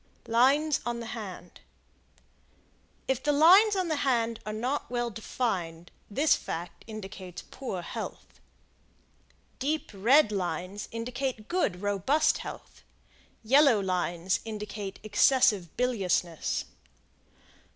[0.27, 1.61] Lines On the Hand.
[3.07, 8.39] If the lines of the hand are not well defined, this fact indicates poor health.
[9.59, 12.81] Deep red lines indicate good, robust health.
[13.43, 16.65] Yellow lines indicate excessive biliousness.